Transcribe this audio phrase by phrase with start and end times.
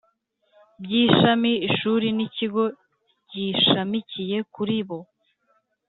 [0.81, 2.63] by ishami ishuri n ikigo
[3.31, 4.99] gishamikiye kuri bo